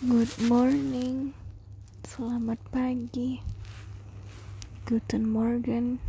Good 0.00 0.32
morning, 0.48 1.36
selamat 2.08 2.56
pagi, 2.72 3.44
Guten 4.88 5.28
Morgen, 5.28 6.00